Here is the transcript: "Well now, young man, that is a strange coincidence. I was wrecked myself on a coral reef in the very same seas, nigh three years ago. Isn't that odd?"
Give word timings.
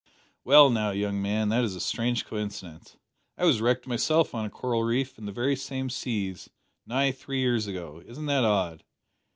"Well 0.43 0.71
now, 0.71 0.89
young 0.89 1.21
man, 1.21 1.49
that 1.49 1.63
is 1.63 1.75
a 1.75 1.79
strange 1.79 2.25
coincidence. 2.25 2.97
I 3.37 3.45
was 3.45 3.61
wrecked 3.61 3.85
myself 3.85 4.33
on 4.33 4.45
a 4.45 4.49
coral 4.49 4.81
reef 4.81 5.15
in 5.19 5.27
the 5.27 5.31
very 5.31 5.55
same 5.55 5.91
seas, 5.91 6.49
nigh 6.87 7.11
three 7.11 7.39
years 7.41 7.67
ago. 7.67 8.01
Isn't 8.07 8.25
that 8.25 8.43
odd?" 8.43 8.83